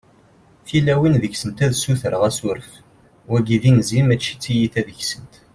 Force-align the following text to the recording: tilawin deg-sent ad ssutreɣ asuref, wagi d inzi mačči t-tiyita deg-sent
tilawin 0.67 1.15
deg-sent 1.23 1.59
ad 1.65 1.73
ssutreɣ 1.75 2.21
asuref, 2.29 2.71
wagi 3.29 3.57
d 3.61 3.63
inzi 3.69 3.99
mačči 4.07 4.33
t-tiyita 4.35 4.81
deg-sent 4.87 5.33